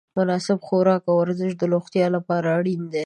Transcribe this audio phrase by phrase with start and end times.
[0.17, 2.99] مناسب خوراک او ورزش د روغتیا لپاره اړین دي.